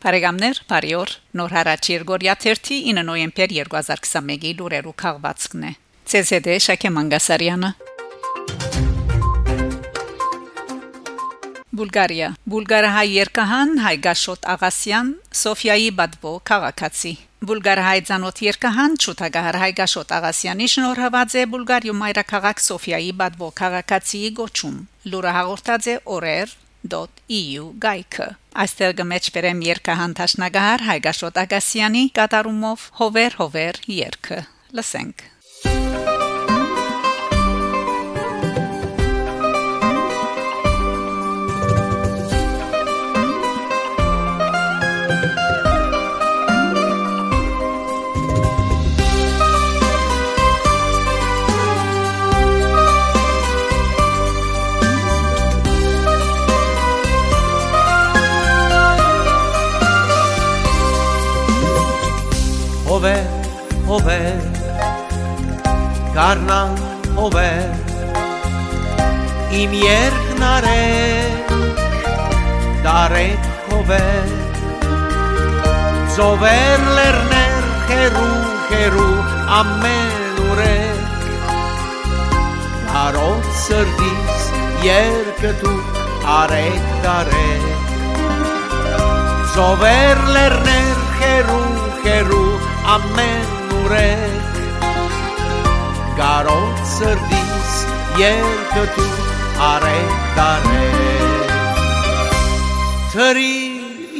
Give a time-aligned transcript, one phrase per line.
[0.00, 5.72] Բարեկամներ, բարի օր։ Նոր հարաճ Երգորիա 9 նոյեմբեր 2021-ի լուրերու քաղվածքն է։
[6.20, 7.70] ՑՍԴ Շակե Մանգասարյանը
[11.80, 15.12] Բուլղարիա Բուլղարահայ երկհան Հայգաշոտ Աղասյան
[15.42, 17.12] Սոֆիայի Բադվո քաղաքացի
[17.50, 24.82] Բուլղարահայ ցանոթ երկհան Չութագահար Հայգաշոտ Աղասյանի շնորհված է Բուլղարիու մայրաքաղաք Սոֆիայի Բադվո քաղաքացիի գոչում
[25.12, 25.96] լուրը հաղորդած է
[26.80, 28.28] օրեր.eu գայքը
[28.62, 34.40] այստեղ գմեջ բերեմ երկհան Տաշնագահար Հայգաշոտ Աղասյանի կատարումով հովեր հովեր երկը
[34.78, 35.26] լսենք
[35.60, 35.99] հովեր,
[64.00, 64.44] հովեր,
[66.14, 66.70] կարնան
[67.16, 67.72] հովեր,
[69.60, 71.52] իմ երկն արեք,
[72.86, 74.32] դարեք հովեր,
[76.16, 79.20] ծովեր լերներ խերու, խերու,
[79.58, 81.30] ամեն ուրեք,
[82.94, 84.50] կարոտ սրդիս
[84.88, 85.78] երկը դու
[86.40, 87.96] արեք դարեք,
[89.54, 91.64] ծովեր լերներ խերու,
[92.00, 92.46] խերու,
[92.96, 93.59] ամեն
[93.90, 94.58] ուրեք
[96.18, 97.70] Գարոտ սրդիս
[98.20, 99.06] երկը դու
[99.68, 101.54] արեք դարեք
[103.14, 103.56] Թրի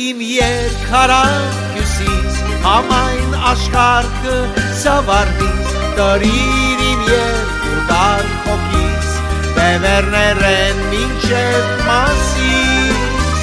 [0.07, 4.39] իմ երկարան կյուսիս համայն աշխարհը
[4.81, 9.15] սավարնիս Տրիր իմ երկու դար խոքիս
[9.61, 13.39] Բևերներեն մինչև մասիս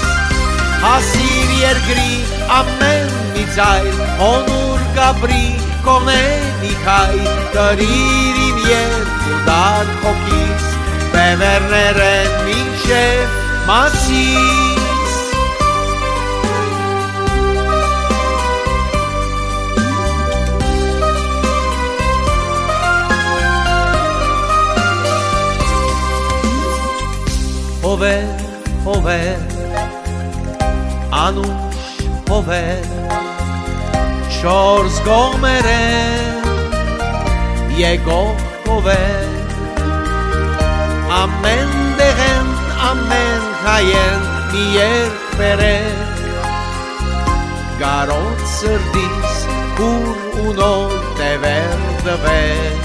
[0.83, 2.19] Հասիր երկրի
[2.59, 7.17] ամեն մի ձայլ Հոնուր գաբրի կոմենի քայ
[7.53, 10.65] Տրիր իմ երկու դար խոքիս
[11.13, 13.37] Բևերներ են մինչև
[13.69, 14.65] մասիս
[27.87, 28.41] Հովեր,
[28.83, 29.43] հովեր,
[34.37, 36.45] անուշ հովեր Չորս գոմեր են
[37.77, 38.37] Եկող
[38.67, 39.35] հովեր
[41.17, 42.47] Ամեն դեղեն,
[42.89, 44.21] ամեն հայեն
[44.51, 46.21] Մի երկ բերեք
[47.81, 49.33] Գարոտ սրդիս
[49.77, 52.79] Կուր ու նոր տևեր դվեք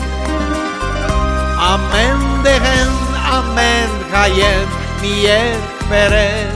[1.68, 2.92] Ամեն դեղեն,
[3.36, 4.68] ամեն հայեն
[5.02, 6.52] Մի երկ բերեք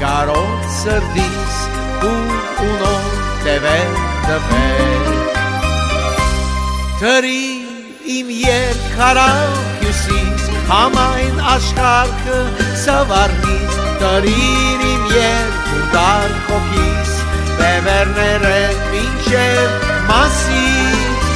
[0.00, 1.54] Գարոտ սրդիս
[2.02, 2.37] Կուր
[3.58, 5.06] տևեր դվեք
[6.98, 7.46] Տրի
[8.16, 12.36] իմ երկարան հյուսիս Համայն աշխարհը
[12.82, 15.08] սավարնիս Տրիր իմ
[16.50, 17.16] խոքիս
[17.58, 21.26] Բևերներ են մինչև մասիս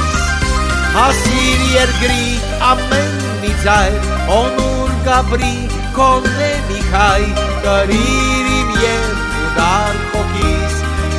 [0.95, 2.31] Հասիր երկրի
[2.71, 3.99] ամեն մի ձայլ
[4.39, 5.53] Օնուր գաբրի
[5.99, 7.29] կոնե մի խայ
[7.67, 10.02] Տրիր իմ երկու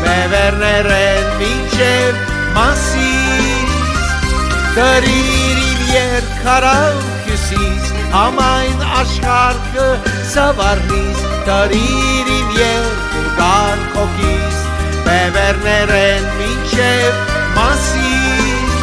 [0.04, 2.18] Բևերներ են մինչև
[2.54, 3.74] մասիս
[4.74, 9.86] Տրիր իմ երկարան հյուսիս Համայն աշխարհը
[10.34, 14.60] սավարնիս Տրիր իմ երկու դար խոքիս
[15.08, 17.18] Բևերներ են մինչև
[17.56, 18.78] մասիս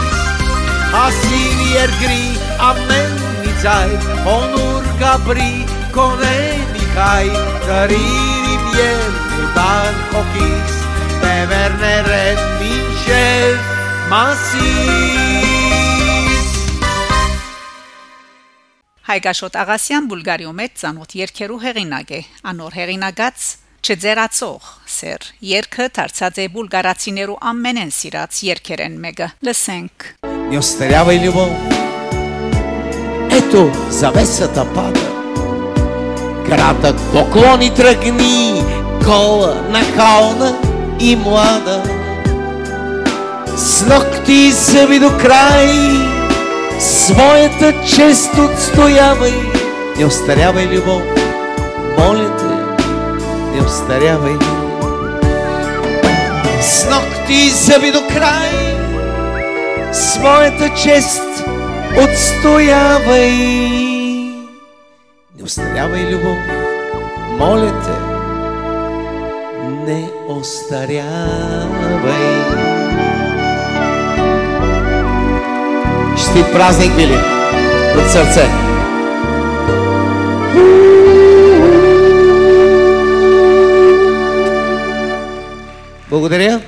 [0.92, 2.26] Հասիր երկրի
[2.72, 3.16] ամեն
[3.46, 3.96] մի ձայլ
[4.26, 5.54] Հոնուր գաբրի
[5.96, 7.32] կոնենի քայ
[7.70, 9.98] Տրիր իմ երկու դար
[11.31, 13.61] խոքիս Բևերներ են մինչև
[14.11, 15.37] մասիս
[19.07, 23.39] Հայգաշոտ Աղասյան Բուլղարիու մեջ ցանոթ երկերու հեղինակ է անոր հեղինակած
[23.87, 24.63] չձերացող
[24.97, 29.97] սեր երկը դարձած է բուլղարացիներու ամենեն սիրած երկերեն մեկը լսենք
[30.51, 31.55] Не устарявай любовь
[33.31, 35.07] Эту завесата пада
[36.47, 38.63] Кратък поклон и тръгни
[39.05, 40.51] Кола нахална
[41.02, 41.84] и млада.
[43.56, 45.70] С ногти и зъби до край
[46.80, 49.34] Своята чест отстоявай.
[49.98, 51.02] Не устарявай любов
[51.98, 52.46] Моля те
[53.54, 54.34] Не устарявай
[56.62, 58.72] С ногти и зъби до край
[59.94, 61.44] своята чест
[61.98, 63.32] отстоявай.
[65.36, 66.38] Не устарявай любов,
[67.40, 68.11] моля те,
[69.92, 71.02] ne остарявай.
[76.18, 77.18] Чтит празник били
[77.98, 78.50] от сърце.
[86.10, 86.62] Благодаря.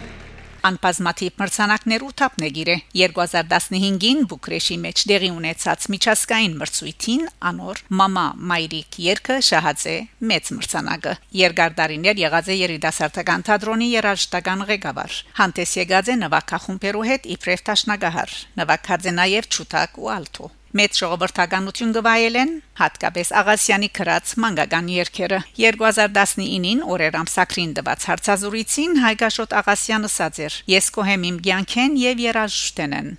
[0.63, 8.24] Անբազմաթիվ մրցանակներ ու թափնեգիր է 2015-ին Բուկրեշի մեջ դեղի ունեցած միջազգային մրցույթին անոր Մամա
[8.54, 9.98] Մայրիկ երկը շահացե
[10.31, 17.69] մեծ մրցանակը Երգարդարիներ եղած է երիտասարդական թատրոնի երաժշտական ղեկավար Հանտես եկած է նվագախումբերու հետ իբրև
[17.69, 25.40] տաշնագահար նվագած է նաև ճուտակ ու ալթո մեծ ժողովրդականություն գվայելեն հատկապես Աղասյանի քրած մանկական երկերը
[25.60, 30.58] 2019-ին օրեր ամսակրին դված հարցազրույցին Հայգաշոտ Աղասյանը ասաց էր.
[30.74, 33.14] Ես կոհեմ իմ ցանկեն եւ երաժշտենեն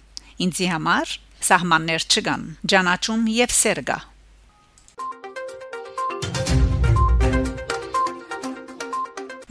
[0.44, 1.14] ինձի համար
[1.44, 3.98] սահմաններ չկան ջանաչում եւ սերգա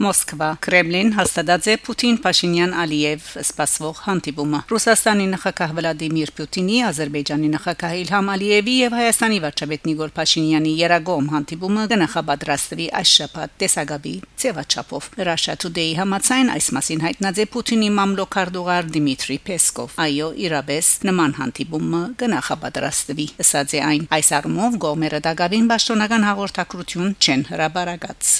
[0.04, 7.94] Մոսկվա Կրեմլին հաստատած է Պուտին Փաշինյան Ալիև սպասվող հանդիպումը Ռուսաստանի նախագահ Վլադիմիր Պուտինի Ադրբեջանի նախագահ
[8.04, 14.14] Իլհամ Ալիևի եւ Հայաստանի վարչապետ Նիկոլ Փաշինյանի երագոմ հանդիպումը կնախաբադրաստվի այս շաբաթ տեսագաբի
[14.44, 21.38] ծեվաչափով Russia Today համացայն այս մասին հայտնած է Պուտինի մամլոքարդուղար Դիմիտրի Պեսկով այո իրաբես նման
[21.40, 28.36] հանդիպումը կնախաբադրաստվի ասած է այն այս առումով գոմերը դակավին պաշտոնական հաղորդակցություն չեն հրաբարակած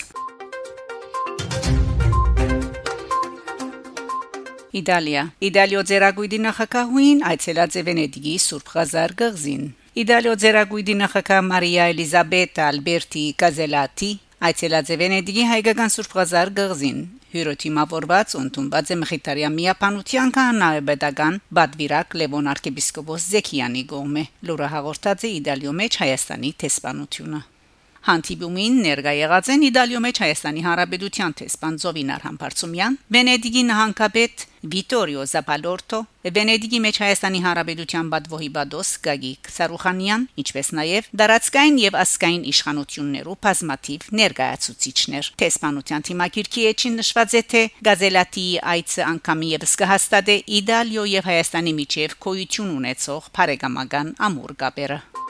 [4.75, 9.67] Իտալիա Իտալիո ձերագույդի նախագահուին այցելած է Վենետիկի Սուրբ Ղազար գղզին
[10.03, 14.11] Իտալիո ձերագույդի նախագահ Մարիա Էլիզաբետա Ալբերտի Կազելատի
[14.51, 17.01] այցելած է Վենետիկի հայկական Սուրբ Ղազար գղզին
[17.35, 25.81] հյուրոթիմավորված ընդունված է Մխիթարյա միապանության կանայբեդական Բադվիրակ Լևոն arczepiskopos Զեքյանի գոմե լուրը հաղորդած է Իտալիո
[25.83, 27.45] մեջ Հայաստանի տեսփանությունը
[28.05, 36.01] Հանդիպումին ներկա եղած են Իտալիո մեջ Հայաստանի Հանրապետության տեսփան Զովինար Համբարձումյան, Վենետիկի նահանգապետ Վիտորիո Զապալորտո,
[36.37, 44.07] Վենետիկի մեջ Հայաստանի Հանրապետության բադվոհի բադոս Գագիկ Սարուխանյան, ինչպես նաև դարածքային եւ ասկային իշխանություններու բազմաթիվ
[44.21, 51.77] ներկայացուցիչներ։ Տեսփանության թիմակիրքի էջին նշված է թե Գազելատի այցը անգամի եւս կհաստատե Իտալիո եւ Հայաստանի
[51.81, 55.24] միջև կոյություն ունեցող բարեկամական ամուր կապերը։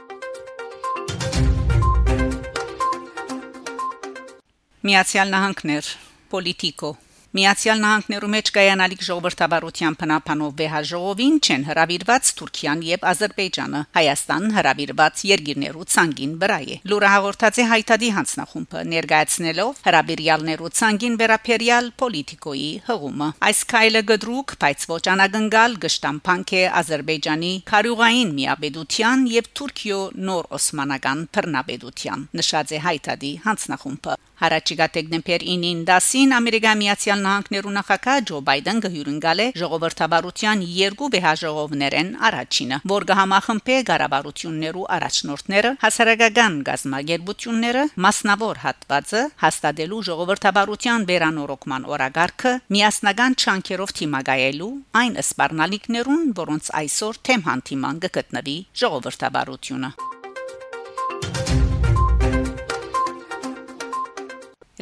[4.84, 5.86] Միացյալ Նահանգներ
[6.28, 6.88] Պոլիտիկո
[7.34, 15.86] Միացյալ Նահանգներու մեջ կայանալիք ժողովրդավարության փնապանով վեհաժողովին չեն հրավիրված Թուրքիան եւ Ադրբեջանը Հայաստան հրավիրված երկիրներու
[15.94, 23.64] ցանգին վրա է լուրը հաղորդած է հայտարարի հանձնախումբը ներկայացնելով հրավիրյալներու ցանգին վերապերյալ պոլիտիկոյի հղումը այս
[23.74, 32.28] քայլը գդրուկ բայց ոչ անագնգալ գշտամփանք է Ադրբեջանի քարյուղային միաբեդության եւ Թուրքիո նոր օսմանական բռնաբեդության
[32.38, 39.42] նշած է հայտարարի հանձնախումբը Հարաճիգա դեկտեմբեր 9-ին 10-ին Ամերիկայի Միացյալ Նահանգներու նախագահ Ջո Բայդեն գհյուրընկալ
[39.44, 51.06] է ժողովրդավարության երկու վեհաժողովներեն առաջինը, որ կհամախմբե ղարաբարություններու առաջնորդները, հասարակական գազագերբությունները, մասնավոր հատվածը հաստատելու ժողովրդավարության
[51.10, 54.72] վերանորոգման օրագարկը միասնական չանքերով թիմագայելու
[55.04, 59.94] այն սպառնալիքներուն, որոնց այսօր թեմ հանդիման կգտնվի ժողովրդավարությունը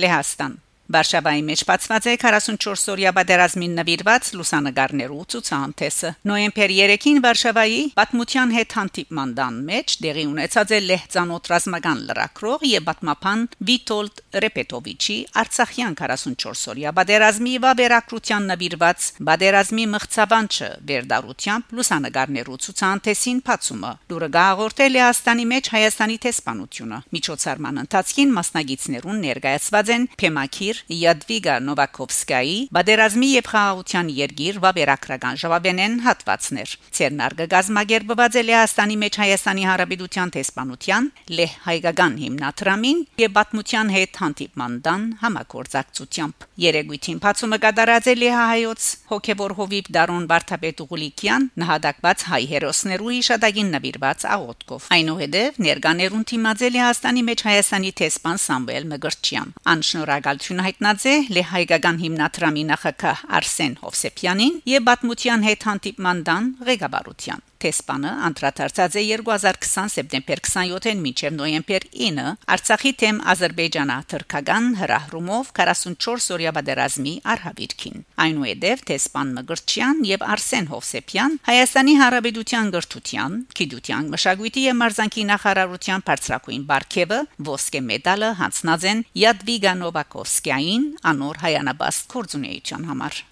[0.02, 8.76] Լեհաստան Վարշավայի մեջ բացված է 44-օրյա պատերազմին նվիրված լուսանգարներու ցուցահանդեսը։ Նոյեմբեր 3-ին Վարշավայի պատմության հետ
[8.78, 16.92] հանդիպման դան մեջ դեղի ունեցած է լեհցանոթ ռազմական լրակրող եւ պատմապան Վիտոլդ Ռեպետովիչի Արցախյան 44-օրյա
[16.96, 26.16] բادرազմի վաբերակրության նվիրված բادرազմի մղցավանչը վերդարությամբ լուսանգարներու ցուցանտեսին փացումը լուրը գաղորդել է Աստանի մեջ Հայաստանի
[26.26, 35.98] տեսփանությունը միջոցառման ընթացքին մասնագետներուն ներկայացված են Փեմակիր Յադվիգա Նովակովսկայի բادرազմի եւ խաղաղության երգիր վաբերակրական ժավաբենեն
[36.08, 41.08] հատվածներ Ցերնարգը գազմագերբված է Հայաստանի մեջ Հայաստանի Հանրապետության տեսփանության
[41.38, 49.54] լեհ հայկական հիմնադրամին եւ պատմության հետ հանդիպման դան համագործակցությամբ։ Երեգույթին բացումը կատարած է Լեհահայոց հոգեվոր
[49.58, 57.44] հովիվ Դարոն Վարդապետ Ուղուլիկյան նահատակված հայ հերոսներու իշադագին նվիրված աղոթքով։ Այնուհետև ներկաներուն թիմաձելի Հայաստանի մեջ
[57.52, 65.70] Հայաստանի տեսփան Սամվել Մգրչյան։ Անշնորհակալություն հայտնած է Լեհայկական հիմնադրամի նախագահ Արսեն Հովսեփյանին եւ Բաթմутյան հետ
[65.72, 73.20] հանդիպման դան ղեկավարության թե սպանը անդրադարձած է 2020 սեպտեմբեր 27-ին մինչև նոյեմբեր 9 Արցախի թեմ
[73.32, 81.94] Ադրբեջանա թրքական հրահրումով 44 օրյա բادرազմի արհավիրքին։ Այնուհետև թե սպան Մգրտչյան եւ Արսեն Հովսեփյան Հայաստանի
[82.02, 87.20] Հանրապետության գրթության, գիտության, մշակույթի եւ մարզանկի նախարարության բարձրակույն Բարքևը
[87.52, 93.22] ոսկե մեդալը հանձնած են Յադվիգա Նովակովսկյային անոր հայանաբաստ կորձունեության համար։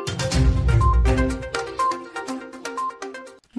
[0.00, 0.39] Thank you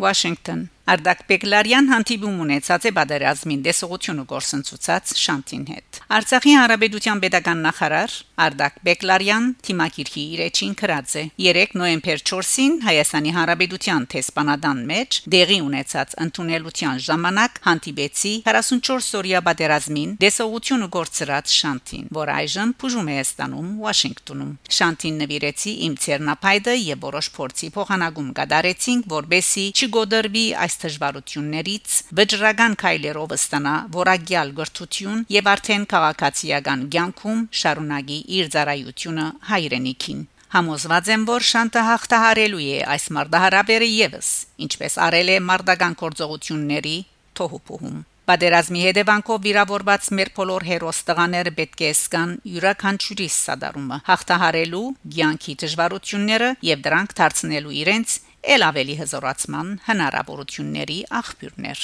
[0.01, 8.15] Washington Արդակ Պեկլարյան հանդիպում ունեցած է Բադարազմին դեսողությունը գործընծուցած Շանտին հետ։ Արցախի հանրապետության pedagogan նախարար
[8.41, 16.15] Արդակ Պեկլարյան թիմակիրքի իրեջին քրած է 3 նոեմբեր 4-ին Հայաստանի հանրապետության տեսփանադան մեջ դեղի ունեցած
[16.25, 25.21] ընդունելության ժամանակ հանդիպեցի 44-օրյա Բադարազմին դեսողությունը գործրած Շանտին, որ այժմ բուժում է Հայաստանում Վաշինգտոնում։ Շանտին
[25.21, 33.77] նվիրեցի իմ ցերնապայդը եւ որոշ փորձի փոխանակում կատարեցինք, որբեսի չգոդրվի այս դժվարություններից վճռական քայլերով ստանա
[33.95, 40.21] voragյալ գրթություն եւ արդեն քաղաքացիական ցանկում շարունակի իր ծառայությունը հայրենիքին
[40.51, 44.31] Համոզված եմ, որ շանտը հաղթահարելու է այս մարդահարաբերը եւս,
[44.65, 46.95] ինչպես արել է մարդական գործողությունների
[47.39, 54.83] թոհուփում։ Պատերազմի հետևանքով վիրավորված մեր բոլոր հերոս տղաները պետք է սկան յուրաքանչյուրի սադարումը, հաղթահարելու
[55.15, 61.81] ցանկի դժվարությունները եւ դրանք դարձնելու իրենց ել ավելի հզորացման հնարավորությունների աղբյուրներ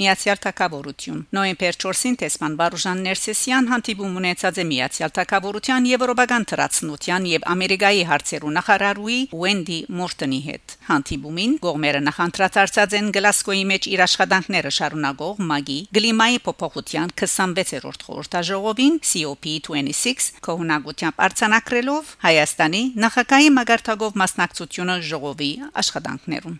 [0.00, 7.44] Միացյալ Թագավորություն Նոյեմբեր 4-ին տեսման Բարուժան Ներսեսյան հանդիպում ունեցած է Միացյալ Թագավորության Եվրոպական թրացնության եւ
[7.54, 15.44] Ամերիկայի հարցերու նախարարուի Ուենդի Մորտոնի հետ։ Հանդիպումին գողմերը նախընտրացած են Գլասկոյի մեջ իր աշխատանքները շարունակող
[15.50, 25.52] ՄԱԳ-ի գլիմայի փոփոխության 26-րդ խորհրդաժողովին COP26 կողմնակությամբ արցանակրելով Հայաստանի նախագահի մագարտակով մասնակցությունը ժողովի
[25.84, 26.58] աշխատանքներուն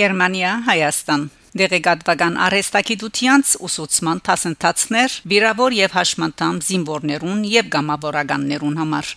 [0.00, 1.24] Գերմանիա, Հայաստան
[1.60, 9.10] Դեղեկատվական արհեստագիտությանց ուսուցման դասընթացներ վիրավոր եւ հաշմանդամ զինվորներուն եւ գամավորականներուն համար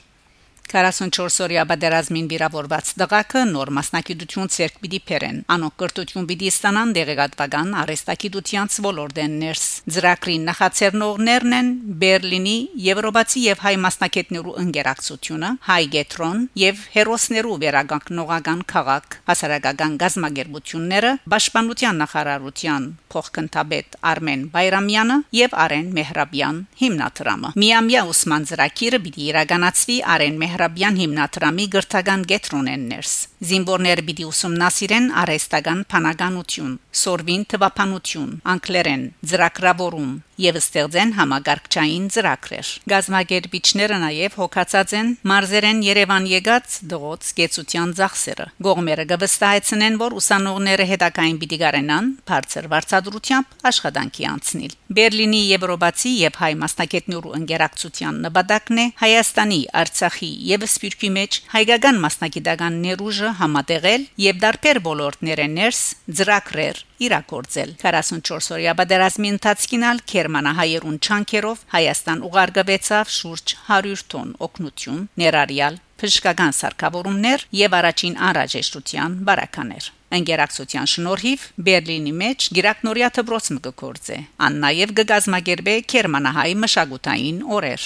[0.72, 7.74] 44 օրյա բادرազմին վիրավորված դղակը նոր մասնակցություն ցերկ պիտի փերեն։ Անոնք կրթություն պիտի ստանան դեղեկատվական
[7.84, 11.70] արհեստագիտությանց ոլորտեն ներս։ Ձրակրին նախաձեռնողներն են
[12.03, 12.55] Բերլինի
[12.88, 22.89] Եվրոպացի եւ հայ մասնակիցներու ընկերակցությունը, հայ գետրոն եւ հերոսներու վերագանքնողական քաղաք, հասարակական գազմագերբությունները, Պաշտպանության նախարարության
[23.13, 30.98] փոխքնթաբեդ Արմեն Բայրամյանը եւ Արեն Մեհրաբյան հիմնադրամը։ Միամյա Ոսման Ձրակիրը պիտի իրականացվի Արեն Մեհ Մեհրաբյան
[31.01, 33.13] հիմնադրամի գրթական գետրոնեն ներս
[33.50, 40.12] զինվորները պիտի ուսումնասիրեն արհեստական փանականություն սորվին թվապանություն անկլերեն ծրագրավորում
[40.42, 49.06] եւ ստեղծեն համագարկչային ծրագրեր։ Գազագերբիչները նաեւ հոգացած են մարզերեն Երևան եկած դողոց գեցության ծախսերը։ Գողմերը
[49.13, 57.36] կվստահեցնեն, որ ուսանողները հետակային պիտի գարենան բարձր վարձատրությամբ աշխատանքի անցնել։ Բերլինի Եվրոպացի եւ հայ մասնակիցներու
[57.40, 65.58] ընկերակցության նպատակն է Հայաստանի, Արցախի եւ Սփյուռքի մեջ հայկական մասնակիտական ներուժը համատեղել եւ դարբեր ոլորտներեն
[65.63, 65.84] ներս
[66.20, 75.81] ծրագրեր իրագործել 44-օրյա պատերազմի ընթացքին ալ Գերմանահայերուն չանկերով Հայաստան ուղարկվեցավ շուրջ 100 տոն օգնություն ներառյալ
[76.03, 79.86] բժշկական սարքավորումներ եւ առաջին անհրաժեշտության բարականեր։
[80.17, 84.17] Անգերակցության շնորհիվ Բերլինի մեջ Գիրակնորիա դպրոց մգկործե։
[84.48, 87.86] Ան նաեւ գկազմագերբե Գերմանահայ մշակութային օրեր։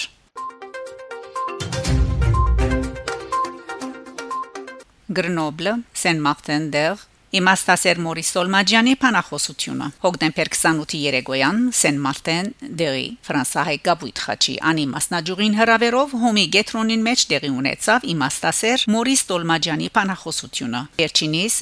[5.17, 7.05] Գրնոբլը, Սեն-Մարտեն-դեր,
[7.37, 12.51] Իմաստասեր Մորիս Սոլմաջյանի փանախոսությունը հոկտեմբեր 28-ի երեկոյան Սեն Մարտեն
[12.81, 19.91] դերի ֆրանսահայ գաբույթ խաչի անի մասնաճյուղին հրավերով հոմի գետրոնին մեջ տեղի ունեցավ իմաստասեր Մորիս Սոլմաջյանի
[19.97, 21.61] փանախոսությունը Վերջինիս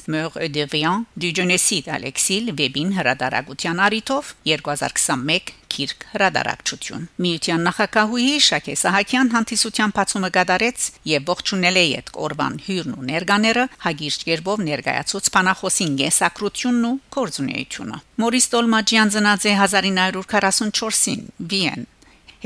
[0.56, 9.32] devient du génocide à l'exil վեբին հրադարագության արիթով 2021 Կիրք հրադարակչություն։ Միության նախակահուի Շակե Սահակյան
[9.36, 15.98] հանդիսության բացումը կատարեց եւ ողջունել է այդ օրվան հյուրն ու ներկաները հագիրճ երբով ներկայացուց փանախոսին
[16.00, 21.86] գեսակրությունն ու կորձունեությունը։ Մորիս Տոլմաջյան ծնած է 1944-ին Վիեն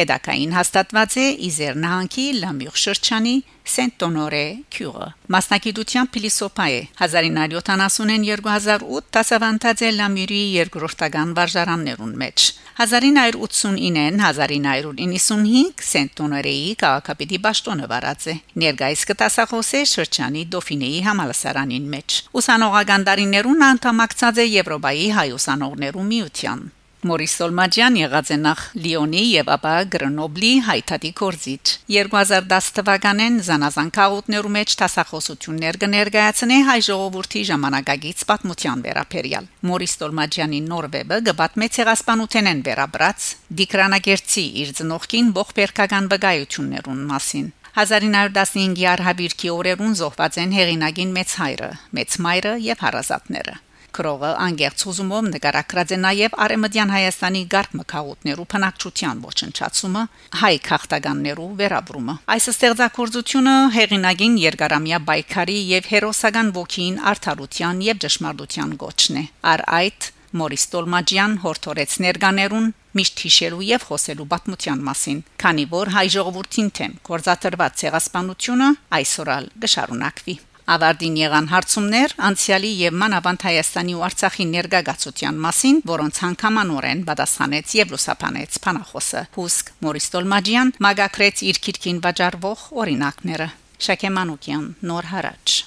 [0.00, 3.32] Հետակային հաստատված է Իզեր նահանգի Լամյուղ շրջանի
[3.70, 12.46] Սենտոնորե քյուրը մասնակիտության փիլիսոփա է 1970-ին 2008 դասավանդած է Լամյուրի երկրորդական վարժարաններուն մեջ
[12.80, 23.08] 1989-ին 1995 Սենտոնորեի քաղաքապետի ճշտոնը վարած է ներկայիս կտասախոս է շրջանի Դոֆինեի համալսարանին մեջ ուսանողական
[23.10, 26.68] դարիներուն անդամակցած է Եվրոպայի հայ ուսանողներու միության
[27.00, 31.62] Մորիս Սոլմաջյան եղած է նախ Լիոնի եւ ապա Գրնոբլի հայտարարի կորզիչ
[31.94, 40.90] 2010 թվականին զանազան քաղաքներու մեջ տասախոսություններ կներկայացնե հայ ժողովրդի ժամանակագից պատմության վերաբերյալ Մորիս Սոլմաջյանի նոր
[40.96, 43.30] վեբը գբատ մեծ հեղասպանութենեն վերաբրած
[43.62, 47.48] Դիկրանագերցի իր ծնողքին ողբերգական վկայություններուն մասին
[47.80, 53.58] 1915-ի արհավիրքի օրերուն զոհված են հեղինակին մեծ հայրը, մեծ մայրը եւ հարազատները։
[53.96, 60.04] Քրողը անգերց ուզումով նկարագրած է նաև Արեմդյան Հայաստանի գարկ մկաղուտներու փնակչության ոչնչացումը,
[60.40, 69.20] հայ քաղաքտականներու վերաբրումը։ Այս ստեղծագործությունը հեղինակին երկարամյա բայկարի եւ հերոսական ոգին արդարության եւ ճշմարտության գոչն
[69.20, 72.68] է։ Առ այդ Մորիս Տոլմաջյան հորթորեց ներկաներուն
[72.98, 78.70] միշտ հիշելու եւ խոսելու պատմության մասին, քանի որ հայ ժողովրդին թեմ կորզատրված ցեղասպանությունը
[79.00, 80.36] այսօրալ գշարունակվի։
[80.70, 87.94] Ավարտին եղան հարցումներ անցյալի եւ մանավանդ Հայաստանի ու Արցախի ներգաղացության մասին, որոնց հանգամանորեն պատասխանեց եւ
[87.96, 93.50] լուսափանեց Փանախոսը։ Հուսկ Մորիս Տոլմաջյան մագակրեց իր քիրքին վաճառվող օրինակները։
[93.90, 95.60] Շակե Մանուկյան Նոր հարաճ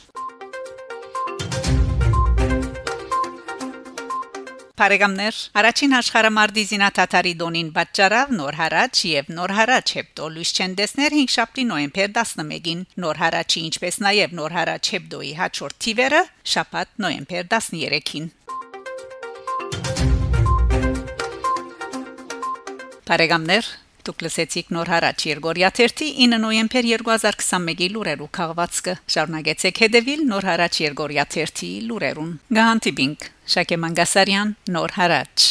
[4.73, 11.15] Փարեգամներ առաջին աշխարհամարտի զինաթաթարի դոնին պատճառավ նոր հարաճ եւ նոր հարաճ հեպտո լույս չեն դեսներ
[11.17, 16.23] 5 շաբթի նոյեմբեր 11-ին նոր հարաճի ինչպես նաեւ նոր հարաճ հեպտոյի հաջորդ թիվերը
[16.55, 18.27] շաբաթ նոյեմբեր 13-ին
[23.13, 30.49] Փարեգամներ Դուք լսեցիք նոր հարաճ Երգորիա 3-ի 9 նոյեմբեր 2021-ի լուրերու քաղվածքը։ Շարունակեցեք հետևել նոր
[30.51, 35.49] հարաճ Երգորիա 3-ի լուրերուն։ Գահանտիբինգ Շակե Մանգասարյան նոր հարաճ